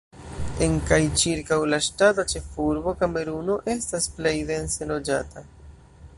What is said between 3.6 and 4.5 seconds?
estas plej